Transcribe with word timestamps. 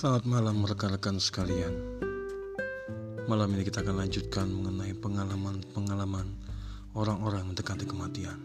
Selamat 0.00 0.24
malam 0.24 0.64
rekan-rekan 0.64 1.20
sekalian. 1.20 1.76
Malam 3.28 3.52
ini 3.52 3.68
kita 3.68 3.84
akan 3.84 4.00
lanjutkan 4.00 4.48
mengenai 4.48 4.96
pengalaman-pengalaman 4.96 6.24
orang-orang 6.96 7.52
mendekati 7.52 7.84
kematian. 7.84 8.40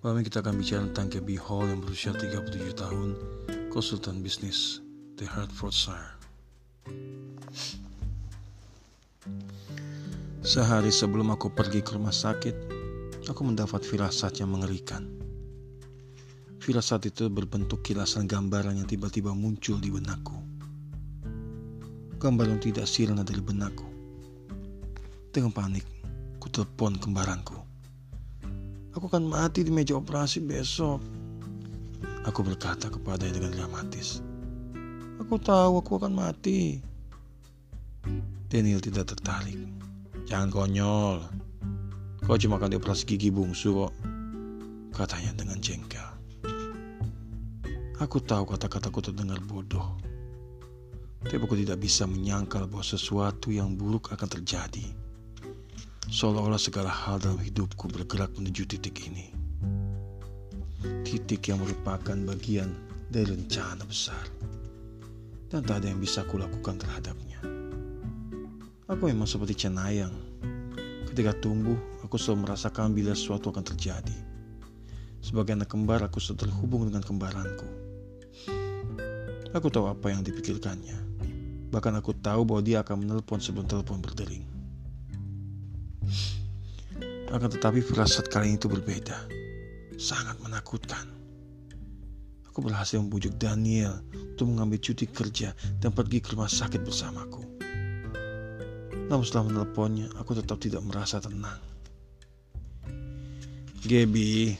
Malam 0.00 0.16
ini 0.16 0.24
kita 0.24 0.40
akan 0.40 0.56
bicara 0.56 0.88
tentang 0.88 1.12
Gabby 1.12 1.36
Hall 1.36 1.68
yang 1.68 1.84
berusia 1.84 2.16
37 2.16 2.80
tahun, 2.80 3.08
konsultan 3.68 4.24
bisnis 4.24 4.80
di 5.20 5.28
Hertfordshire. 5.28 6.16
Sehari 10.40 10.88
sebelum 10.88 11.28
aku 11.28 11.52
pergi 11.52 11.84
ke 11.84 12.00
rumah 12.00 12.16
sakit, 12.16 12.56
aku 13.28 13.40
mendapat 13.44 13.84
firasat 13.84 14.40
yang 14.40 14.48
mengerikan. 14.48 15.21
Firasat 16.62 17.10
itu 17.10 17.26
berbentuk 17.26 17.82
kilasan 17.82 18.30
gambaran 18.30 18.78
yang 18.78 18.86
tiba-tiba 18.86 19.34
muncul 19.34 19.82
di 19.82 19.90
benakku. 19.90 20.38
Gambaran 22.22 22.62
tidak 22.62 22.86
sirna 22.86 23.26
dari 23.26 23.42
benakku. 23.42 23.82
Dengan 25.34 25.50
panik, 25.50 25.82
ku 26.38 26.46
telepon 26.46 27.02
kembaranku. 27.02 27.58
Aku 28.94 29.10
akan 29.10 29.26
mati 29.26 29.66
di 29.66 29.74
meja 29.74 29.98
operasi 29.98 30.38
besok. 30.38 31.02
Aku 32.30 32.46
berkata 32.46 32.86
kepadanya 32.86 33.42
dengan 33.42 33.58
dramatis. 33.58 34.22
Aku 35.18 35.42
tahu 35.42 35.82
aku 35.82 35.98
akan 35.98 36.14
mati. 36.14 36.78
Daniel 38.46 38.78
tidak 38.78 39.10
tertarik. 39.10 39.58
Jangan 40.30 40.54
konyol. 40.54 41.26
Kau 42.22 42.38
cuma 42.38 42.62
akan 42.62 42.78
dioperasi 42.78 43.02
gigi 43.02 43.34
bungsu 43.34 43.82
kok. 43.82 43.92
Katanya 44.94 45.34
dengan 45.34 45.58
jengkel. 45.58 46.11
Aku 48.02 48.18
tahu 48.18 48.50
kata-kataku 48.50 48.98
terdengar 48.98 49.38
bodoh. 49.46 49.94
Tapi 51.22 51.38
aku 51.38 51.54
tidak 51.54 51.78
bisa 51.78 52.02
menyangkal 52.02 52.66
bahwa 52.66 52.82
sesuatu 52.82 53.54
yang 53.54 53.78
buruk 53.78 54.10
akan 54.10 54.26
terjadi. 54.26 54.90
Seolah-olah 56.10 56.58
segala 56.58 56.90
hal 56.90 57.22
dalam 57.22 57.38
hidupku 57.38 57.86
bergerak 57.86 58.34
menuju 58.34 58.66
titik 58.66 59.06
ini. 59.06 59.30
Titik 61.06 61.46
yang 61.46 61.62
merupakan 61.62 62.18
bagian 62.26 62.74
dari 63.06 63.38
rencana 63.38 63.86
besar. 63.86 64.26
Dan 65.46 65.62
tak 65.62 65.86
ada 65.86 65.94
yang 65.94 66.02
bisa 66.02 66.26
kulakukan 66.26 66.82
terhadapnya. 66.82 67.38
Aku 68.90 69.06
memang 69.06 69.30
seperti 69.30 69.70
cenayang. 69.70 70.10
Ketika 71.06 71.38
tumbuh, 71.38 71.78
aku 72.02 72.18
selalu 72.18 72.50
merasakan 72.50 72.98
bila 72.98 73.14
sesuatu 73.14 73.54
akan 73.54 73.62
terjadi. 73.62 74.18
Sebagai 75.22 75.54
anak 75.54 75.70
kembar, 75.70 76.02
aku 76.02 76.18
selalu 76.18 76.50
terhubung 76.50 76.90
dengan 76.90 77.06
kembaranku. 77.06 77.81
Aku 79.52 79.68
tahu 79.68 79.84
apa 79.84 80.08
yang 80.08 80.24
dipikirkannya. 80.24 80.96
Bahkan 81.68 82.00
aku 82.00 82.16
tahu 82.16 82.48
bahwa 82.48 82.64
dia 82.64 82.80
akan 82.80 83.04
menelpon 83.04 83.36
sebelum 83.36 83.68
telepon 83.68 84.00
berdering. 84.00 84.48
Akan 87.28 87.52
tetapi 87.52 87.84
firasat 87.84 88.32
kali 88.32 88.56
itu 88.56 88.64
berbeda. 88.64 89.28
Sangat 90.00 90.40
menakutkan. 90.40 91.04
Aku 92.48 92.64
berhasil 92.64 92.96
membujuk 92.96 93.36
Daniel 93.36 94.00
untuk 94.16 94.48
mengambil 94.48 94.80
cuti 94.80 95.04
kerja 95.04 95.52
dan 95.84 95.92
pergi 95.92 96.24
ke 96.24 96.32
rumah 96.32 96.48
sakit 96.48 96.80
bersamaku. 96.80 97.44
Namun 99.12 99.24
setelah 99.24 99.52
menelponnya, 99.52 100.08
aku 100.16 100.32
tetap 100.32 100.64
tidak 100.64 100.80
merasa 100.80 101.20
tenang. 101.20 101.60
Gaby, 103.84 104.56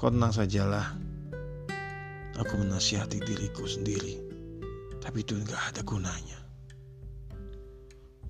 kau 0.00 0.08
tenang 0.08 0.32
sajalah. 0.32 0.96
Aku 2.40 2.56
menasihati 2.56 3.20
diriku 3.20 3.68
sendiri 3.68 4.29
tapi 5.00 5.24
itu 5.24 5.36
nggak 5.36 5.74
ada 5.74 5.82
gunanya. 5.82 6.38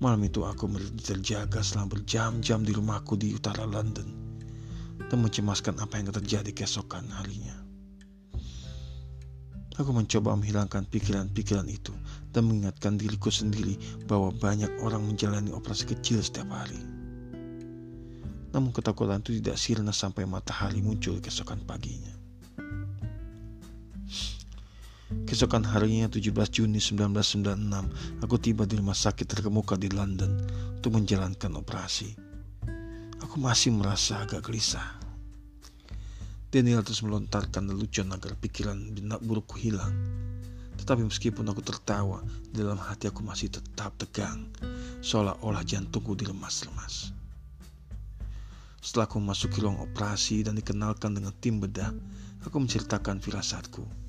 Malam 0.01 0.25
itu 0.25 0.41
aku 0.41 0.65
terjaga 0.97 1.61
selama 1.61 1.99
berjam-jam 1.99 2.65
di 2.65 2.73
rumahku 2.73 3.13
di 3.19 3.37
utara 3.37 3.69
London 3.69 4.09
dan 4.97 5.21
mencemaskan 5.21 5.77
apa 5.77 6.01
yang 6.01 6.09
terjadi 6.09 6.49
keesokan 6.49 7.05
harinya. 7.13 7.53
Aku 9.77 9.93
mencoba 9.93 10.35
menghilangkan 10.35 10.89
pikiran-pikiran 10.89 11.69
itu 11.69 11.93
dan 12.33 12.49
mengingatkan 12.49 12.97
diriku 12.97 13.29
sendiri 13.29 13.77
bahwa 14.09 14.33
banyak 14.35 14.69
orang 14.83 15.05
menjalani 15.05 15.53
operasi 15.53 15.87
kecil 15.87 16.19
setiap 16.19 16.49
hari. 16.49 16.81
Namun 18.51 18.75
ketakutan 18.75 19.23
itu 19.23 19.39
tidak 19.39 19.55
sirna 19.55 19.95
sampai 19.95 20.27
matahari 20.27 20.83
muncul 20.83 21.17
keesokan 21.23 21.63
paginya. 21.63 22.20
Keesokan 25.11 25.67
harinya 25.67 26.07
17 26.07 26.31
Juni 26.47 26.79
1996, 26.79 28.23
aku 28.23 28.35
tiba 28.39 28.63
di 28.63 28.79
rumah 28.79 28.95
sakit 28.95 29.27
terkemuka 29.27 29.75
di 29.75 29.91
London 29.91 30.39
untuk 30.79 30.95
menjalankan 30.95 31.55
operasi. 31.59 32.15
Aku 33.19 33.35
masih 33.35 33.75
merasa 33.75 34.23
agak 34.23 34.47
gelisah. 34.47 34.99
Daniel 36.51 36.83
terus 36.83 36.99
melontarkan 37.03 37.63
lelucon 37.67 38.11
agar 38.11 38.35
pikiran 38.35 38.91
burukku 39.23 39.55
hilang. 39.55 39.95
Tetapi 40.75 41.07
meskipun 41.07 41.47
aku 41.47 41.63
tertawa, 41.63 42.19
dalam 42.51 42.75
hati 42.75 43.07
aku 43.07 43.23
masih 43.23 43.51
tetap 43.51 43.95
tegang, 43.95 44.51
seolah-olah 44.99 45.63
jantungku 45.63 46.11
dilemas-lemas. 46.15 47.15
Setelah 48.81 49.05
aku 49.05 49.21
masuk 49.21 49.53
ruang 49.61 49.77
operasi 49.77 50.41
dan 50.41 50.57
dikenalkan 50.57 51.13
dengan 51.13 51.31
tim 51.37 51.61
bedah, 51.61 51.93
aku 52.41 52.57
menceritakan 52.57 53.21
firasatku. 53.21 54.00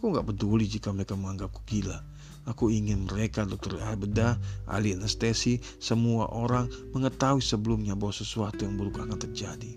Aku 0.00 0.16
nggak 0.16 0.32
peduli 0.32 0.64
jika 0.64 0.96
mereka 0.96 1.12
menganggapku 1.12 1.60
gila. 1.68 2.00
Aku 2.48 2.72
ingin 2.72 3.04
mereka, 3.04 3.44
dokter 3.44 3.76
bedah, 3.76 4.40
ahli 4.64 4.96
anestesi, 4.96 5.60
semua 5.76 6.24
orang 6.32 6.72
mengetahui 6.96 7.44
sebelumnya 7.44 7.92
bahwa 7.92 8.16
sesuatu 8.16 8.64
yang 8.64 8.80
buruk 8.80 8.96
akan 8.96 9.20
terjadi. 9.20 9.76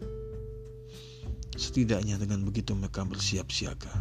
Setidaknya 1.60 2.16
dengan 2.16 2.40
begitu 2.48 2.72
mereka 2.72 3.04
bersiap 3.04 3.52
siaga. 3.52 3.92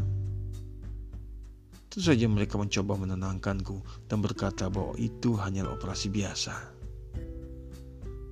Tentu 1.91 2.06
saja 2.06 2.31
mereka 2.31 2.55
mencoba 2.55 3.03
menenangkanku 3.03 4.06
dan 4.06 4.22
berkata 4.22 4.71
bahwa 4.71 4.94
itu 5.03 5.34
hanyalah 5.34 5.75
operasi 5.75 6.06
biasa. 6.06 6.55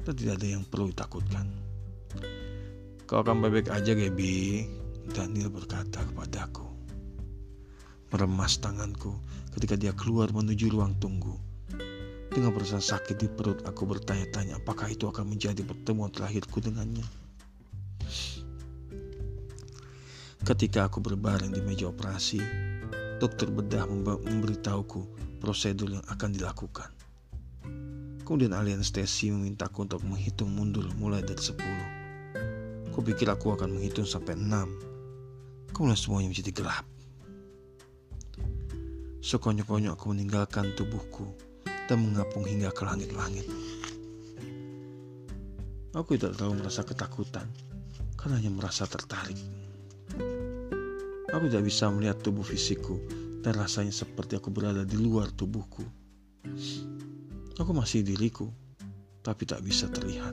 Dan 0.06 0.14
tidak 0.14 0.38
ada 0.38 0.46
yang 0.46 0.62
perlu 0.62 0.94
ditakutkan. 0.94 1.50
Kau 3.10 3.26
akan 3.26 3.42
baik-baik 3.42 3.74
aja, 3.74 3.98
Gaby. 3.98 4.62
Daniel 5.10 5.50
berkata 5.50 6.06
kepadaku 6.06 6.69
meremas 8.10 8.58
tanganku 8.58 9.14
ketika 9.54 9.78
dia 9.78 9.94
keluar 9.94 10.30
menuju 10.34 10.70
ruang 10.70 10.98
tunggu. 10.98 11.34
Dengan 12.30 12.54
perasaan 12.54 12.82
sakit 12.82 13.18
di 13.18 13.26
perut, 13.26 13.66
aku 13.66 13.90
bertanya-tanya 13.90 14.62
apakah 14.62 14.86
itu 14.86 15.10
akan 15.10 15.34
menjadi 15.34 15.66
pertemuan 15.66 16.14
terakhirku 16.14 16.62
dengannya. 16.62 17.02
Ketika 20.46 20.86
aku 20.86 21.02
berbaring 21.02 21.50
di 21.50 21.60
meja 21.60 21.90
operasi, 21.90 22.38
dokter 23.18 23.50
bedah 23.50 23.84
memberitahuku 23.90 25.02
prosedur 25.42 25.90
yang 25.90 26.06
akan 26.06 26.30
dilakukan. 26.30 26.90
Kemudian 28.22 28.54
ahli 28.54 28.78
anestesi 28.78 29.34
memintaku 29.34 29.90
untuk 29.90 30.06
menghitung 30.06 30.54
mundur 30.54 30.86
mulai 31.02 31.26
dari 31.26 31.42
10. 31.42 32.94
Kupikir 32.94 33.26
aku 33.26 33.58
akan 33.58 33.74
menghitung 33.74 34.06
sampai 34.06 34.38
6. 34.38 35.74
Kemudian 35.74 35.98
semuanya 35.98 36.30
menjadi 36.30 36.54
gelap. 36.54 36.86
Sekonyok-konyok 39.20 40.00
aku 40.00 40.16
meninggalkan 40.16 40.72
tubuhku 40.72 41.28
dan 41.84 42.00
mengapung 42.00 42.48
hingga 42.48 42.72
ke 42.72 42.88
langit-langit. 42.88 43.44
Aku 45.92 46.16
tidak 46.16 46.40
terlalu 46.40 46.64
merasa 46.64 46.80
ketakutan 46.88 47.44
karena 48.16 48.40
hanya 48.40 48.48
merasa 48.48 48.88
tertarik. 48.88 49.36
Aku 51.36 51.44
tidak 51.52 51.68
bisa 51.68 51.92
melihat 51.92 52.16
tubuh 52.24 52.40
fisikku 52.40 52.96
dan 53.44 53.60
rasanya 53.60 53.92
seperti 53.92 54.40
aku 54.40 54.48
berada 54.48 54.88
di 54.88 54.96
luar 54.96 55.28
tubuhku. 55.36 55.84
Aku 57.60 57.76
masih 57.76 58.00
diriku, 58.00 58.48
tapi 59.20 59.44
tak 59.44 59.60
bisa 59.60 59.84
terlihat. 59.92 60.32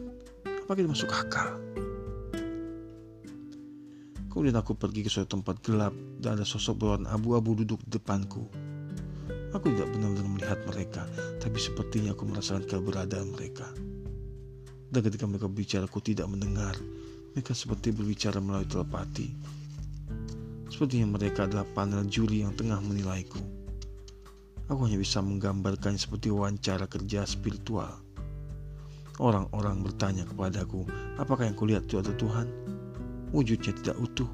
Apakah 0.64 0.80
itu 0.80 0.88
masuk 0.88 1.12
akal? 1.12 1.60
Kemudian 4.32 4.56
aku 4.56 4.78
pergi 4.78 5.04
ke 5.04 5.10
suatu 5.12 5.36
tempat 5.42 5.60
gelap 5.66 5.92
dan 6.22 6.40
ada 6.40 6.46
sosok 6.46 6.76
berwarna 6.78 7.10
abu-abu 7.12 7.58
duduk 7.58 7.82
di 7.84 7.98
depanku. 7.98 8.67
Aku 9.56 9.72
tidak 9.72 9.88
benar-benar 9.96 10.28
melihat 10.28 10.60
mereka, 10.68 11.04
tapi 11.40 11.56
sepertinya 11.56 12.12
aku 12.12 12.28
merasakan 12.28 12.68
keberadaan 12.68 13.32
mereka. 13.32 13.68
Dan 14.92 15.00
ketika 15.04 15.24
mereka 15.24 15.48
berbicara, 15.48 15.88
aku 15.88 16.04
tidak 16.04 16.28
mendengar. 16.28 16.76
Mereka 17.32 17.56
seperti 17.56 17.96
berbicara 17.96 18.44
melalui 18.44 18.68
telepati. 18.68 19.28
Sepertinya 20.68 21.16
mereka 21.16 21.48
adalah 21.48 21.64
panel 21.72 22.04
juri 22.12 22.44
yang 22.44 22.52
tengah 22.60 22.80
menilaiku. 22.84 23.40
Aku 24.68 24.84
hanya 24.84 25.00
bisa 25.00 25.24
menggambarkannya 25.24 25.96
seperti 25.96 26.28
wawancara 26.28 26.92
kerja 26.92 27.24
spiritual. 27.24 28.04
Orang-orang 29.18 29.80
bertanya 29.82 30.28
kepadaku, 30.28 30.84
apakah 31.16 31.48
yang 31.48 31.56
kulihat 31.56 31.88
itu 31.88 32.04
adalah 32.04 32.20
Tuhan? 32.20 32.48
Wujudnya 33.32 33.72
tidak 33.80 33.96
utuh, 33.98 34.30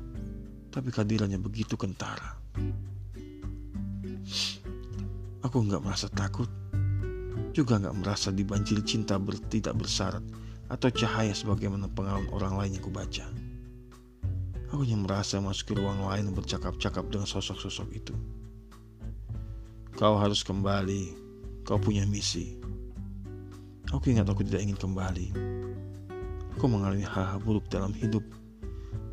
tapi 0.74 0.90
kehadirannya 0.90 1.38
begitu 1.38 1.78
kentara. 1.78 2.36
Aku 5.54 5.70
nggak 5.70 5.86
merasa 5.86 6.10
takut, 6.10 6.50
juga 7.54 7.78
nggak 7.78 8.02
merasa 8.02 8.34
dibanjiri 8.34 8.82
cinta 8.82 9.22
ber, 9.22 9.38
tidak 9.54 9.78
bersyarat 9.78 10.26
atau 10.66 10.90
cahaya 10.90 11.30
sebagaimana 11.30 11.86
pengalaman 11.94 12.26
orang 12.34 12.58
lain 12.58 12.72
yang 12.74 12.82
kubaca. 12.82 13.22
Aku 14.74 14.82
hanya 14.82 14.98
merasa 14.98 15.38
masuk 15.38 15.70
ke 15.70 15.74
ruang 15.78 16.10
lain 16.10 16.34
bercakap-cakap 16.34 17.06
dengan 17.06 17.30
sosok-sosok 17.30 17.86
itu. 17.94 18.18
Kau 19.94 20.18
harus 20.18 20.42
kembali, 20.42 21.14
kau 21.70 21.78
punya 21.78 22.02
misi. 22.10 22.58
Aku 23.94 24.10
ingat 24.10 24.26
aku 24.26 24.42
tidak 24.42 24.66
ingin 24.66 24.82
kembali. 24.82 25.38
Aku 26.58 26.66
mengalami 26.66 27.06
hal-hal 27.06 27.38
buruk 27.38 27.70
dalam 27.70 27.94
hidup. 27.94 28.26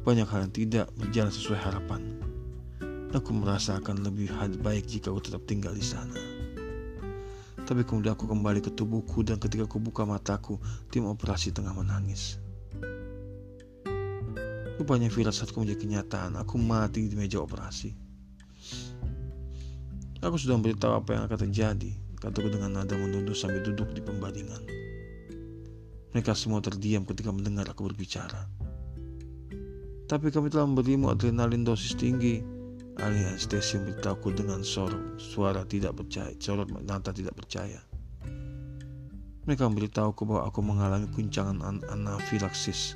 Banyak 0.09 0.25
hal 0.25 0.49
yang 0.49 0.55
tidak 0.57 0.89
berjalan 0.97 1.37
sesuai 1.37 1.61
harapan. 1.61 2.30
Aku 3.11 3.35
merasa 3.35 3.75
akan 3.75 4.07
lebih 4.07 4.31
baik 4.63 4.87
jika 4.87 5.11
aku 5.11 5.19
tetap 5.19 5.43
tinggal 5.43 5.75
di 5.75 5.83
sana. 5.83 6.15
Tapi 7.67 7.83
kemudian 7.83 8.15
aku 8.15 8.31
kembali 8.31 8.63
ke 8.63 8.71
tubuhku 8.71 9.27
dan 9.27 9.43
ketika 9.43 9.67
aku 9.67 9.83
buka 9.83 10.07
mataku, 10.07 10.63
tim 10.95 11.11
operasi 11.11 11.51
tengah 11.51 11.75
menangis. 11.75 12.39
Rupanya 14.79 15.11
firasatku 15.11 15.59
menjadi 15.59 15.83
kenyataan. 15.83 16.39
Aku 16.39 16.55
mati 16.55 17.11
di 17.11 17.19
meja 17.19 17.43
operasi. 17.43 17.91
Aku 20.23 20.39
sudah 20.39 20.55
memberitahu 20.55 20.95
apa 20.95 21.11
yang 21.19 21.23
akan 21.27 21.51
terjadi, 21.51 21.91
kataku 22.15 22.47
dengan 22.47 22.79
nada 22.79 22.95
menunduk 22.95 23.35
sambil 23.35 23.59
duduk 23.67 23.91
di 23.91 24.07
pembaringan. 24.07 24.63
Mereka 26.15 26.31
semua 26.39 26.63
terdiam 26.63 27.03
ketika 27.03 27.35
mendengar 27.35 27.67
aku 27.67 27.91
berbicara. 27.91 28.47
Tapi 30.07 30.31
kami 30.31 30.47
telah 30.47 30.71
memberimu 30.71 31.11
adrenalin 31.11 31.67
dosis 31.67 31.99
tinggi 31.99 32.60
Ahli 33.01 33.25
anestesi 33.25 33.81
memberitahuku 33.81 34.29
dengan 34.37 34.61
sorot 34.61 35.17
suara 35.17 35.65
tidak 35.65 35.97
percaya, 36.05 36.37
sorot 36.37 36.69
mata 36.69 37.17
tidak 37.17 37.33
percaya. 37.33 37.81
Mereka 39.49 39.73
memberitahuku 39.73 40.21
bahwa 40.29 40.45
aku 40.45 40.61
mengalami 40.61 41.09
guncangan 41.09 41.65
an 41.65 41.81
anafilaksis, 41.89 42.93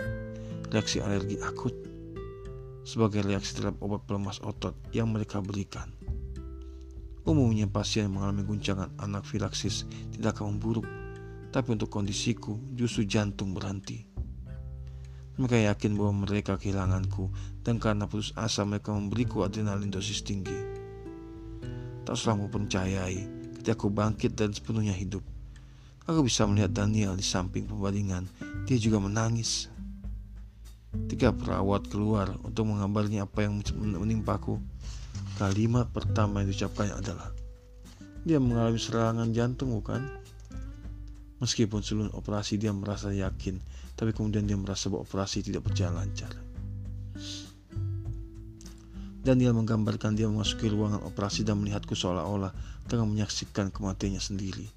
reaksi 0.68 1.00
alergi 1.00 1.40
akut, 1.40 1.72
sebagai 2.84 3.24
reaksi 3.24 3.56
terhadap 3.56 3.80
obat 3.80 4.04
pelemas 4.04 4.44
otot 4.44 4.76
yang 4.92 5.08
mereka 5.08 5.40
berikan. 5.40 5.88
Umumnya 7.24 7.64
pasien 7.64 8.12
yang 8.12 8.20
mengalami 8.20 8.44
guncangan 8.44 8.92
anafilaksis 9.00 9.88
tidak 10.12 10.36
akan 10.36 10.60
memburuk, 10.60 10.84
tapi 11.48 11.72
untuk 11.72 11.88
kondisiku 11.88 12.60
justru 12.76 13.08
jantung 13.08 13.56
berhenti. 13.56 14.13
Mereka 15.34 15.66
yakin 15.66 15.98
bahwa 15.98 16.26
mereka 16.26 16.54
kehilanganku 16.54 17.26
dan 17.66 17.82
karena 17.82 18.06
putus 18.06 18.30
asa 18.38 18.62
mereka 18.62 18.94
memberiku 18.94 19.42
adrenalin 19.42 19.90
dosis 19.90 20.22
tinggi. 20.22 20.54
Tak 22.06 22.14
selalu 22.14 22.46
percayai 22.52 23.18
ketika 23.58 23.74
aku 23.74 23.90
bangkit 23.90 24.38
dan 24.38 24.54
sepenuhnya 24.54 24.94
hidup. 24.94 25.24
Aku 26.04 26.20
bisa 26.20 26.44
melihat 26.44 26.70
Daniel 26.70 27.16
di 27.16 27.24
samping 27.24 27.64
pembaringan. 27.64 28.28
Dia 28.68 28.76
juga 28.76 29.00
menangis. 29.00 29.72
Ketika 30.94 31.34
perawat 31.34 31.88
keluar 31.90 32.36
untuk 32.44 32.70
mengabarnya 32.70 33.26
apa 33.26 33.48
yang 33.48 33.58
menimpaku, 33.74 34.60
kalimat 35.40 35.90
pertama 35.90 36.44
yang 36.44 36.52
diucapkannya 36.52 36.94
adalah, 36.94 37.32
dia 38.22 38.38
mengalami 38.38 38.78
serangan 38.78 39.32
jantung 39.34 39.74
bukan? 39.74 40.23
Meskipun 41.42 41.82
sebelum 41.82 42.14
operasi 42.14 42.58
dia 42.60 42.70
merasa 42.70 43.10
yakin 43.10 43.58
tapi 43.94 44.10
kemudian 44.10 44.46
dia 44.46 44.58
merasa 44.58 44.90
bahwa 44.90 45.06
operasi 45.06 45.42
tidak 45.46 45.66
berjalan 45.66 46.02
lancar. 46.02 46.30
Daniel 49.24 49.56
menggambarkan 49.56 50.20
dia 50.20 50.28
memasuki 50.28 50.68
ruangan 50.68 51.00
operasi 51.00 51.48
dan 51.48 51.56
melihatku 51.56 51.96
seolah-olah 51.96 52.52
tengah 52.84 53.08
menyaksikan 53.08 53.72
kematiannya 53.72 54.20
sendiri. 54.20 54.68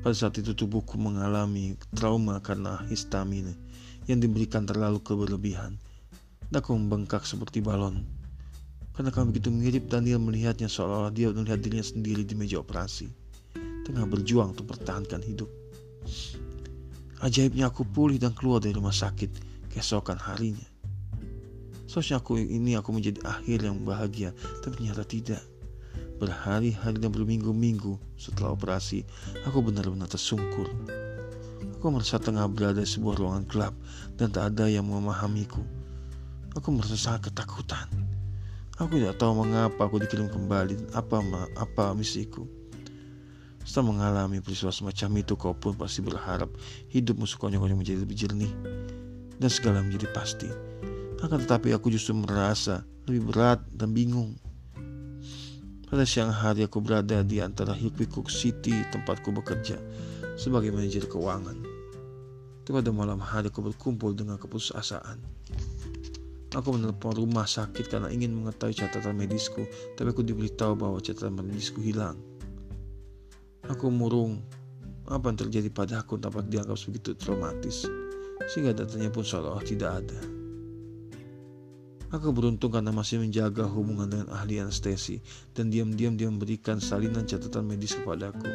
Pada 0.00 0.16
saat 0.16 0.40
itu 0.40 0.56
tubuhku 0.56 0.96
mengalami 0.96 1.76
trauma 1.92 2.40
karena 2.40 2.80
histamin 2.88 3.52
yang 4.08 4.18
diberikan 4.24 4.64
terlalu 4.64 5.04
keberlebihan. 5.04 5.76
Dan 6.48 6.58
aku 6.64 6.72
membengkak 6.74 7.28
seperti 7.28 7.60
balon. 7.60 8.02
Karena 8.96 9.12
kami 9.12 9.36
begitu 9.36 9.48
mirip 9.52 9.84
Daniel 9.88 10.20
melihatnya 10.20 10.68
seolah-olah 10.68 11.12
dia 11.12 11.28
melihat 11.32 11.60
dirinya 11.60 11.84
sendiri 11.84 12.24
di 12.24 12.32
meja 12.32 12.60
operasi. 12.60 13.08
Tengah 13.82 14.06
berjuang 14.06 14.54
untuk 14.54 14.70
pertahankan 14.70 15.22
hidup. 15.26 15.50
Ajaibnya 17.22 17.70
aku 17.70 17.86
pulih 17.86 18.18
dan 18.18 18.34
keluar 18.34 18.58
dari 18.58 18.74
rumah 18.74 18.94
sakit 18.94 19.30
keesokan 19.72 20.20
harinya. 20.20 20.68
Seharusnya 21.88 22.20
aku 22.20 22.40
ini 22.40 22.76
aku 22.76 22.92
menjadi 22.92 23.20
akhir 23.24 23.68
yang 23.68 23.84
bahagia, 23.84 24.32
tapi 24.64 24.80
ternyata 24.80 25.04
tidak. 25.04 25.42
Berhari-hari 26.16 26.96
dan 27.02 27.10
berminggu-minggu 27.10 27.98
setelah 28.16 28.54
operasi, 28.54 29.02
aku 29.44 29.60
benar-benar 29.60 30.08
tersungkur. 30.08 30.70
Aku 31.76 31.90
merasa 31.90 32.16
tengah 32.22 32.46
berada 32.46 32.78
di 32.78 32.86
sebuah 32.86 33.18
ruangan 33.18 33.44
gelap 33.50 33.74
dan 34.14 34.30
tak 34.30 34.54
ada 34.54 34.70
yang 34.70 34.86
memahamiku. 34.86 35.60
Aku 36.54 36.70
merasa 36.70 36.94
sangat 36.94 37.28
ketakutan. 37.28 37.90
Aku 38.78 38.96
tidak 38.96 39.18
tahu 39.18 39.42
mengapa 39.42 39.84
aku 39.84 39.98
dikirim 39.98 40.30
kembali 40.30 40.78
dan 40.78 40.88
apa 40.94 41.18
apa 41.58 41.92
misiku. 41.92 42.61
Setelah 43.62 43.86
mengalami 43.94 44.42
peristiwa 44.42 44.74
semacam 44.74 45.10
itu, 45.22 45.32
kau 45.38 45.54
pun 45.54 45.78
pasti 45.78 46.02
berharap 46.02 46.50
hidupmu 46.90 47.24
sekonyong-konyong 47.24 47.78
menjadi 47.78 47.98
lebih 48.02 48.16
jernih 48.18 48.52
dan 49.38 49.50
segala 49.50 49.82
menjadi 49.82 50.10
pasti. 50.10 50.50
Akan 51.22 51.38
tetapi 51.38 51.70
aku 51.70 51.90
justru 51.94 52.18
merasa 52.18 52.82
lebih 53.06 53.30
berat 53.30 53.62
dan 53.70 53.94
bingung. 53.94 54.34
Pada 55.86 56.08
siang 56.08 56.32
hari 56.32 56.64
aku 56.64 56.80
berada 56.80 57.20
di 57.20 57.38
antara 57.38 57.76
Hillquick 57.76 58.26
City 58.32 58.72
tempatku 58.90 59.28
bekerja 59.30 59.76
sebagai 60.40 60.72
manajer 60.72 61.04
keuangan. 61.06 61.58
Pada 62.64 62.88
malam 62.88 63.20
hari 63.20 63.52
aku 63.52 63.60
berkumpul 63.60 64.16
dengan 64.16 64.40
keputusasaan. 64.40 65.20
Aku 66.56 66.72
menelpon 66.72 67.12
rumah 67.12 67.44
sakit 67.44 67.92
karena 67.92 68.08
ingin 68.08 68.32
mengetahui 68.32 68.72
catatan 68.72 69.12
medisku, 69.12 69.68
tapi 69.92 70.16
aku 70.16 70.24
diberitahu 70.24 70.80
bahwa 70.80 70.96
catatan 71.04 71.36
medisku 71.36 71.84
hilang. 71.84 72.16
Aku 73.70 73.94
murung. 73.94 74.42
Apa 75.06 75.30
yang 75.30 75.38
terjadi 75.38 75.70
padaku 75.70 76.18
dapat 76.18 76.46
dianggap 76.50 76.78
begitu 76.88 77.14
traumatis, 77.18 77.86
sehingga 78.50 78.74
datanya 78.74 79.10
pun 79.10 79.26
seolah 79.26 79.62
tidak 79.62 80.02
ada. 80.02 80.20
Aku 82.12 82.28
beruntung 82.28 82.68
karena 82.68 82.92
masih 82.92 83.24
menjaga 83.24 83.64
hubungan 83.64 84.04
dengan 84.04 84.28
ahli 84.36 84.60
anestesi 84.60 85.16
dan 85.56 85.72
diam-diam 85.72 86.12
dia 86.12 86.28
memberikan 86.28 86.76
salinan 86.76 87.24
catatan 87.24 87.64
medis 87.64 87.96
kepadaku. 87.96 88.46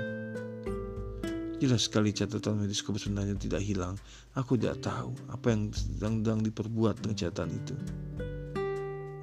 Jelas 1.57 1.89
sekali 1.89 2.13
catatan 2.13 2.61
medisku 2.61 2.93
sebenarnya 2.93 3.33
tidak 3.33 3.65
hilang. 3.65 3.97
Aku 4.37 4.61
tidak 4.61 4.85
tahu 4.85 5.09
apa 5.33 5.49
yang 5.49 5.73
sedang 5.73 6.45
diperbuat 6.45 7.01
dengan 7.01 7.17
catatan 7.17 7.49
itu. 7.49 7.75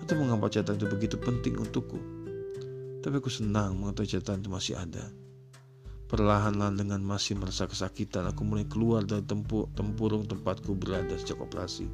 Atau 0.03 0.19
mengapa 0.19 0.50
catatan 0.50 0.83
itu 0.83 0.87
begitu 0.91 1.17
penting 1.23 1.55
untukku. 1.55 2.03
Tapi 3.07 3.14
aku 3.23 3.31
senang 3.31 3.79
mengetahui 3.79 4.19
catatan 4.19 4.43
itu 4.43 4.50
masih 4.50 4.75
ada. 4.75 5.24
Perlahan-lahan 6.14 6.78
dengan 6.78 7.02
masih 7.02 7.35
merasa 7.35 7.66
kesakitan, 7.66 8.23
aku 8.30 8.47
mulai 8.47 8.62
keluar 8.71 9.02
dari 9.02 9.26
tempu, 9.26 9.66
tempurung 9.75 10.23
tempatku 10.30 10.78
berada 10.78 11.11
sejak 11.18 11.42
operasi 11.42 11.90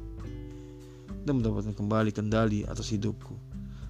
dan 1.25 1.41
mendapatkan 1.41 1.73
kembali 1.73 2.13
kendali 2.13 2.61
atas 2.69 2.93
hidupku. 2.93 3.33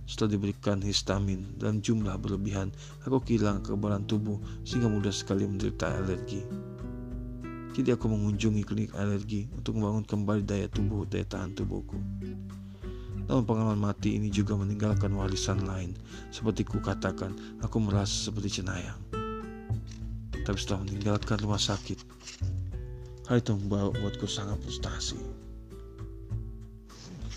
Setelah 0.07 0.39
diberikan 0.39 0.79
histamin 0.79 1.43
dan 1.59 1.83
jumlah 1.83 2.15
berlebihan, 2.15 2.71
aku 3.03 3.19
kehilangan 3.27 3.59
kekebalan 3.59 4.07
tubuh 4.07 4.39
sehingga 4.63 4.87
mudah 4.87 5.11
sekali 5.11 5.43
menderita 5.43 5.99
alergi. 5.99 6.47
Jadi 7.75 7.91
aku 7.91 8.07
mengunjungi 8.07 8.63
klinik 8.63 8.95
alergi 8.95 9.51
untuk 9.51 9.83
membangun 9.83 10.07
kembali 10.07 10.47
daya 10.47 10.71
tubuh, 10.71 11.03
daya 11.11 11.27
tahan 11.27 11.59
tubuhku. 11.59 11.99
Namun 13.27 13.43
pengalaman 13.43 13.83
mati 13.83 14.15
ini 14.15 14.31
juga 14.31 14.55
meninggalkan 14.55 15.11
warisan 15.11 15.67
lain. 15.67 15.91
Seperti 16.31 16.63
ku 16.63 16.79
katakan, 16.79 17.35
aku 17.59 17.83
merasa 17.83 18.31
seperti 18.31 18.63
cenayang 18.63 19.20
tapi 20.41 20.57
setelah 20.57 20.85
meninggalkan 20.85 21.37
rumah 21.41 21.61
sakit, 21.61 22.01
hal 23.29 23.37
itu 23.39 23.51
membuatku 23.55 24.25
sangat 24.25 24.57
frustasi. 24.61 25.17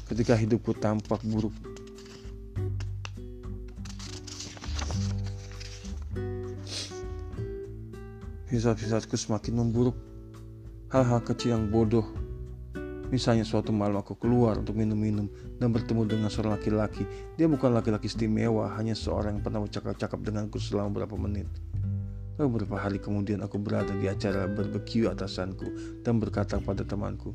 Ketika 0.04 0.36
hidupku 0.36 0.76
tampak 0.76 1.20
buruk, 1.24 1.54
hisap-hisapku 8.52 9.16
semakin 9.16 9.64
memburuk. 9.64 9.96
Hal-hal 10.94 11.26
kecil 11.26 11.58
yang 11.58 11.74
bodoh 11.74 12.06
Misalnya 13.14 13.46
suatu 13.46 13.70
malam 13.70 14.02
aku 14.02 14.18
keluar 14.18 14.58
untuk 14.58 14.74
minum-minum 14.74 15.30
dan 15.62 15.70
bertemu 15.70 16.02
dengan 16.02 16.26
seorang 16.26 16.58
laki-laki. 16.58 17.06
Dia 17.38 17.46
bukan 17.46 17.70
laki-laki 17.70 18.10
istimewa, 18.10 18.66
hanya 18.74 18.98
seorang 18.98 19.38
yang 19.38 19.44
pernah 19.46 19.62
bercakap-cakap 19.62 20.18
denganku 20.18 20.58
selama 20.58 20.98
beberapa 20.98 21.14
menit. 21.14 21.46
Beberapa 22.34 22.82
hari 22.82 22.98
kemudian 22.98 23.46
aku 23.46 23.62
berada 23.62 23.94
di 23.94 24.10
acara 24.10 24.50
barbecue 24.50 25.06
atasanku 25.06 26.02
dan 26.02 26.18
berkata 26.18 26.58
pada 26.58 26.82
temanku, 26.82 27.30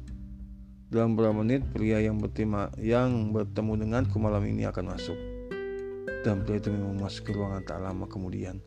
dalam 0.92 1.16
beberapa 1.16 1.40
menit 1.40 1.64
pria 1.72 2.04
yang 2.04 2.20
bertema, 2.20 2.68
yang 2.76 3.32
bertemu 3.32 3.80
denganku 3.80 4.20
malam 4.20 4.44
ini 4.44 4.68
akan 4.68 4.92
masuk. 4.92 5.16
Dan 6.28 6.44
pria 6.44 6.60
itu 6.60 6.68
memang 6.68 7.00
masuk 7.00 7.30
ke 7.30 7.32
ruangan 7.32 7.64
tak 7.64 7.80
lama 7.80 8.12
kemudian. 8.12 8.60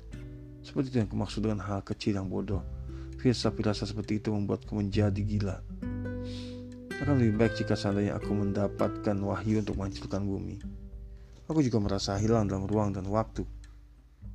Seperti 0.64 0.94
itu 0.94 0.98
yang 1.04 1.10
kumaksud 1.12 1.44
dengan 1.44 1.60
hal 1.68 1.84
kecil 1.84 2.16
yang 2.16 2.32
bodoh. 2.32 2.64
Firasa-firasa 3.20 3.84
seperti 3.84 4.22
itu 4.22 4.32
membuatku 4.32 4.72
menjadi 4.72 5.20
gila. 5.20 5.60
Akan 7.02 7.18
lebih 7.20 7.42
baik 7.42 7.60
jika 7.60 7.76
seandainya 7.76 8.16
aku 8.16 8.32
mendapatkan 8.32 9.16
wahyu 9.20 9.60
untuk 9.60 9.76
menghancurkan 9.76 10.24
bumi. 10.24 10.62
Aku 11.50 11.58
juga 11.60 11.76
merasa 11.82 12.16
hilang 12.16 12.48
dalam 12.48 12.64
ruang 12.64 12.94
dan 12.94 13.04
waktu. 13.10 13.44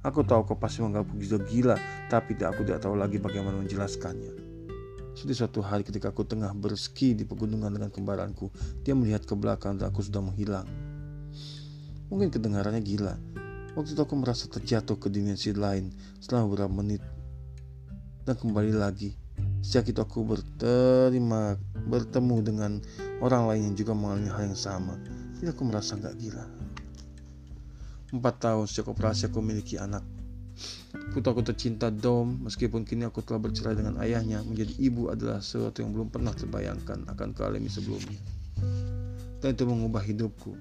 Aku 0.05 0.21
tahu 0.21 0.45
kau 0.45 0.57
pasti 0.57 0.85
menganggapku 0.85 1.17
gila, 1.49 1.73
tapi 2.11 2.37
aku 2.37 2.61
tidak 2.61 2.85
tahu 2.85 2.93
lagi 2.93 3.17
bagaimana 3.17 3.57
menjelaskannya. 3.57 4.33
Sudah 5.17 5.33
suatu 5.33 5.65
hari 5.65 5.81
ketika 5.81 6.13
aku 6.13 6.21
tengah 6.21 6.53
berski 6.53 7.17
di 7.17 7.25
pegunungan 7.25 7.73
dengan 7.73 7.89
kembaranku, 7.89 8.53
dia 8.85 8.93
melihat 8.93 9.25
ke 9.25 9.33
belakang 9.33 9.81
dan 9.81 9.89
aku 9.89 10.05
sudah 10.05 10.21
menghilang. 10.21 10.69
Mungkin 12.13 12.29
kedengarannya 12.29 12.85
gila. 12.85 13.17
Waktu 13.73 13.97
itu 13.97 14.01
aku 14.05 14.13
merasa 14.13 14.45
terjatuh 14.45 14.97
ke 15.01 15.09
dimensi 15.09 15.53
lain 15.57 15.89
setelah 16.21 16.45
beberapa 16.45 16.69
menit 16.69 17.01
dan 18.25 18.37
kembali 18.37 18.77
lagi. 18.77 19.17
Sejak 19.65 19.89
itu 19.89 19.99
aku 20.01 20.21
berterima 20.21 21.57
bertemu 21.89 22.37
dengan 22.45 22.71
orang 23.21 23.49
lain 23.49 23.61
yang 23.73 23.75
juga 23.75 23.97
mengalami 23.97 24.29
hal 24.29 24.43
yang 24.53 24.59
sama. 24.59 24.97
Jadi 25.37 25.49
aku 25.49 25.61
merasa 25.65 25.97
nggak 25.97 26.15
gila. 26.21 26.56
Empat 28.07 28.39
tahun 28.39 28.71
sejak 28.71 28.87
operasi 28.95 29.27
aku 29.27 29.43
memiliki 29.43 29.75
anak. 29.75 29.99
Putraku 31.11 31.43
tercinta 31.43 31.91
Dom, 31.91 32.39
meskipun 32.47 32.87
kini 32.87 33.03
aku 33.03 33.19
telah 33.19 33.43
bercerai 33.43 33.75
dengan 33.75 33.99
ayahnya, 33.99 34.39
menjadi 34.47 34.73
ibu 34.79 35.11
adalah 35.11 35.43
sesuatu 35.43 35.83
yang 35.83 35.91
belum 35.91 36.07
pernah 36.07 36.31
terbayangkan 36.31 37.03
akan 37.03 37.29
kealami 37.35 37.67
sebelumnya. 37.67 38.15
Dan 39.43 39.53
itu 39.53 39.63
mengubah 39.67 40.01
hidupku. 40.07 40.55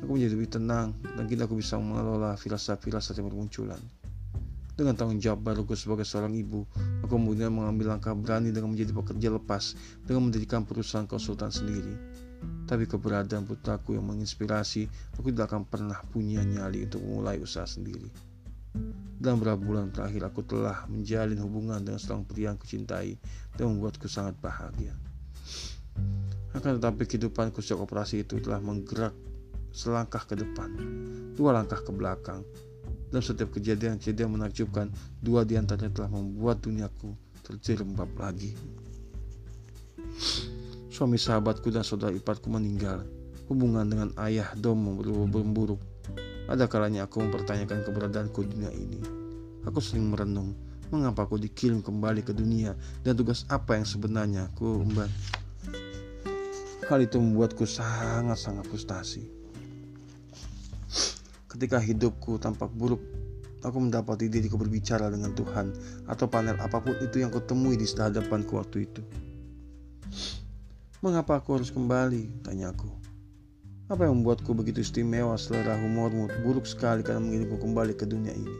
Aku 0.00 0.10
menjadi 0.16 0.32
lebih 0.36 0.50
tenang 0.56 0.96
dan 1.04 1.24
kini 1.28 1.44
aku 1.44 1.60
bisa 1.60 1.76
mengelola 1.76 2.32
firasat-firasat 2.40 3.20
yang 3.20 3.28
bermunculan. 3.28 3.80
Dengan 4.74 4.98
tanggung 4.98 5.22
jawab 5.22 5.44
baruku 5.44 5.78
sebagai 5.78 6.02
seorang 6.02 6.34
ibu, 6.34 6.66
aku 7.04 7.14
kemudian 7.14 7.54
mengambil 7.54 7.94
langkah 7.94 8.10
berani 8.10 8.50
dengan 8.50 8.74
menjadi 8.74 8.90
pekerja 8.90 9.30
lepas 9.30 9.78
dengan 10.02 10.26
mendirikan 10.26 10.66
perusahaan 10.66 11.06
konsultan 11.06 11.54
sendiri. 11.54 11.94
Tapi 12.64 12.88
keberadaan 12.88 13.44
putraku 13.44 13.96
yang 13.96 14.08
menginspirasi, 14.08 14.88
aku 15.20 15.28
tidak 15.30 15.52
akan 15.52 15.68
pernah 15.68 16.00
punya 16.08 16.40
nyali 16.40 16.88
untuk 16.88 17.04
memulai 17.04 17.36
usaha 17.40 17.68
sendiri. 17.68 18.08
Dalam 19.20 19.38
beberapa 19.38 19.60
bulan 19.60 19.94
terakhir 19.94 20.26
aku 20.26 20.42
telah 20.42 20.84
menjalin 20.90 21.38
hubungan 21.40 21.78
dengan 21.80 22.00
seorang 22.02 22.26
pria 22.26 22.50
yang 22.52 22.58
kucintai 22.58 23.14
dan 23.54 23.64
membuatku 23.70 24.10
sangat 24.10 24.34
bahagia. 24.42 24.92
Akan 26.54 26.78
tetapi 26.78 27.06
kehidupanku 27.06 27.62
sejak 27.62 27.82
operasi 27.82 28.26
itu 28.26 28.42
telah 28.42 28.58
menggerak 28.58 29.14
selangkah 29.74 30.22
ke 30.22 30.38
depan, 30.38 30.70
dua 31.34 31.50
langkah 31.54 31.82
ke 31.82 31.90
belakang. 31.90 32.42
Dalam 33.10 33.22
setiap 33.22 33.54
kejadian-kejadian 33.54 34.38
menakjubkan, 34.38 34.90
dua 35.22 35.46
di 35.46 35.54
antaranya 35.54 35.90
telah 35.94 36.10
membuat 36.10 36.62
duniaku 36.62 37.14
terjerembab 37.46 38.10
lagi. 38.18 38.54
Suami 40.94 41.18
sahabatku 41.18 41.74
dan 41.74 41.82
saudara 41.82 42.14
iparku 42.14 42.46
meninggal. 42.46 43.02
Hubungan 43.50 43.82
dengan 43.82 44.14
ayah 44.22 44.54
Dom 44.54 44.94
berburuk 45.26 45.82
ada 46.46 46.70
kalanya 46.70 47.10
aku 47.10 47.18
mempertanyakan 47.18 47.82
keberadaanku 47.82 48.46
di 48.46 48.48
dunia 48.54 48.70
ini. 48.70 49.02
Aku 49.66 49.82
sering 49.82 50.06
merenung, 50.06 50.54
mengapa 50.94 51.26
aku 51.26 51.34
dikirim 51.34 51.82
kembali 51.82 52.22
ke 52.22 52.30
dunia 52.30 52.78
dan 53.02 53.18
tugas 53.18 53.42
apa 53.50 53.74
yang 53.74 53.82
sebenarnya 53.82 54.46
aku 54.54 54.86
emban. 54.86 55.10
Hal 56.86 57.02
itu 57.02 57.18
membuatku 57.18 57.66
sangat-sangat 57.66 58.62
frustasi. 58.70 59.26
Ketika 61.50 61.82
hidupku 61.82 62.38
tampak 62.38 62.70
buruk, 62.70 63.02
aku 63.66 63.82
mendapati 63.82 64.30
diriku 64.30 64.54
berbicara 64.54 65.10
dengan 65.10 65.34
Tuhan 65.34 65.74
atau 66.06 66.30
panel 66.30 66.54
apa 66.62 66.78
pun 66.78 66.94
itu 67.02 67.18
yang 67.18 67.34
kutemui 67.34 67.74
di 67.74 67.82
hadapanku 67.82 68.62
waktu 68.62 68.86
itu. 68.86 69.02
Mengapa 71.04 71.36
aku 71.36 71.60
harus 71.60 71.68
kembali? 71.68 72.48
Tanyaku. 72.48 72.88
Apa 73.92 74.08
yang 74.08 74.24
membuatku 74.24 74.56
begitu 74.56 74.80
istimewa 74.80 75.36
selera 75.36 75.76
humormu 75.76 76.32
buruk 76.40 76.64
sekali 76.64 77.04
karena 77.04 77.20
mengirimku 77.20 77.60
kembali 77.60 77.92
ke 77.92 78.08
dunia 78.08 78.32
ini? 78.32 78.56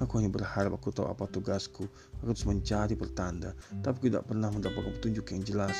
Aku 0.00 0.16
hanya 0.16 0.32
berharap 0.32 0.72
aku 0.72 0.88
tahu 0.88 1.12
apa 1.12 1.28
tugasku. 1.28 1.84
Aku 2.16 2.32
terus 2.32 2.48
mencari 2.48 2.96
pertanda, 2.96 3.52
tapi 3.84 4.08
tidak 4.08 4.24
pernah 4.24 4.48
mendapatkan 4.48 4.88
petunjuk 4.88 5.36
yang 5.36 5.44
jelas. 5.44 5.76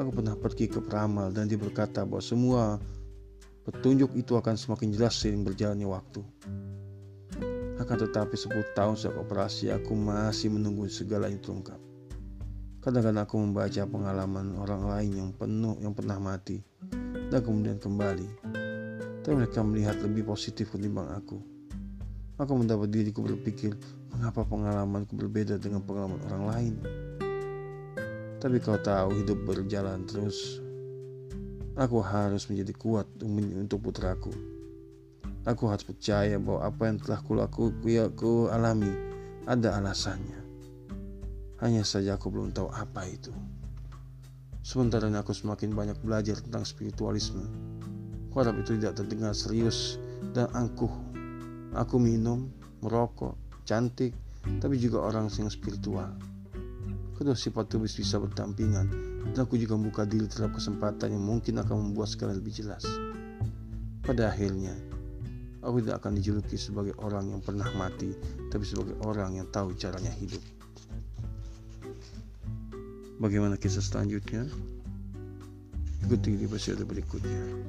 Aku 0.00 0.08
pernah 0.08 0.32
pergi 0.32 0.64
ke 0.64 0.80
peramal 0.80 1.28
dan 1.28 1.52
dia 1.52 1.60
berkata 1.60 2.00
bahwa 2.08 2.24
semua 2.24 2.80
petunjuk 3.68 4.16
itu 4.16 4.32
akan 4.32 4.56
semakin 4.56 4.96
jelas 4.96 5.12
seiring 5.12 5.44
berjalannya 5.44 5.84
waktu. 5.84 6.24
Akan 7.84 8.00
tetapi 8.00 8.32
10 8.32 8.48
tahun 8.72 8.96
sejak 8.96 9.12
operasi 9.12 9.68
aku 9.68 9.92
masih 9.92 10.48
menunggu 10.56 10.88
segalanya 10.88 11.36
terungkap. 11.36 11.91
Kadang-kadang 12.82 13.22
aku 13.22 13.38
membaca 13.38 13.82
pengalaman 13.86 14.58
orang 14.58 14.90
lain 14.90 15.10
yang 15.14 15.30
penuh 15.30 15.78
yang 15.78 15.94
pernah 15.94 16.18
mati 16.18 16.58
dan 17.30 17.38
kemudian 17.38 17.78
kembali. 17.78 18.26
Tapi 19.22 19.38
mereka 19.38 19.62
melihat 19.62 20.02
lebih 20.02 20.26
positif 20.26 20.74
ketimbang 20.74 21.06
aku. 21.14 21.38
Aku 22.42 22.58
mendapat 22.58 22.90
diriku 22.90 23.22
berpikir, 23.22 23.78
mengapa 24.10 24.42
pengalamanku 24.42 25.14
berbeda 25.14 25.62
dengan 25.62 25.86
pengalaman 25.86 26.18
orang 26.26 26.44
lain? 26.50 26.74
Tapi 28.42 28.58
kau 28.58 28.74
tahu 28.74 29.14
hidup 29.14 29.38
berjalan 29.46 30.02
terus. 30.02 30.58
Aku 31.78 32.02
harus 32.02 32.50
menjadi 32.50 32.74
kuat 32.74 33.06
untuk 33.22 33.78
putraku. 33.78 34.34
Aku 35.46 35.70
harus 35.70 35.86
percaya 35.86 36.34
bahwa 36.42 36.66
apa 36.66 36.82
yang 36.90 36.98
telah 36.98 37.22
kulaku, 37.22 37.70
ku 38.18 38.50
alami 38.50 38.90
ada 39.46 39.78
alasannya. 39.78 40.41
Hanya 41.62 41.86
saja 41.86 42.18
aku 42.18 42.26
belum 42.26 42.50
tahu 42.50 42.74
apa 42.74 43.06
itu. 43.06 43.30
Sementara 44.66 45.06
aku 45.14 45.30
semakin 45.30 45.70
banyak 45.70 45.94
belajar 46.02 46.34
tentang 46.42 46.66
spiritualisme. 46.66 47.46
Kuharap 48.34 48.58
itu 48.58 48.74
tidak 48.82 48.98
terdengar 48.98 49.30
serius 49.30 50.02
dan 50.34 50.50
angkuh. 50.58 50.90
Aku 51.78 52.02
minum, 52.02 52.50
merokok, 52.82 53.38
cantik, 53.62 54.10
tapi 54.58 54.74
juga 54.74 55.06
orang 55.06 55.30
yang 55.30 55.46
spiritual. 55.46 56.10
Kedua 57.14 57.38
sifat 57.38 57.70
itu 57.70 57.78
bisa 57.78 58.18
berdampingan 58.18 58.86
dan 59.30 59.46
aku 59.46 59.54
juga 59.54 59.78
membuka 59.78 60.02
diri 60.02 60.26
terhadap 60.26 60.58
kesempatan 60.58 61.14
yang 61.14 61.22
mungkin 61.22 61.62
akan 61.62 61.90
membuat 61.90 62.10
segala 62.10 62.34
lebih 62.34 62.50
jelas. 62.50 62.82
Pada 64.02 64.34
akhirnya, 64.34 64.74
aku 65.62 65.78
tidak 65.78 66.02
akan 66.02 66.18
dijuluki 66.18 66.58
sebagai 66.58 66.98
orang 66.98 67.30
yang 67.30 67.38
pernah 67.38 67.70
mati, 67.78 68.10
tapi 68.50 68.66
sebagai 68.66 68.98
orang 69.06 69.38
yang 69.38 69.46
tahu 69.54 69.78
caranya 69.78 70.10
hidup. 70.10 70.42
Bagaimana 73.22 73.54
kisah 73.54 73.86
selanjutnya? 73.86 74.50
Ikuti 76.02 76.34
di 76.34 76.42
episode 76.42 76.82
berikutnya. 76.82 77.62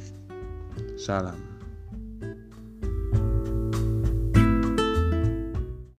Salam. 0.97 1.52